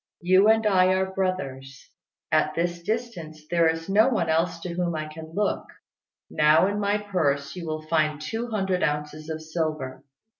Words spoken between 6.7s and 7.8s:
my purse you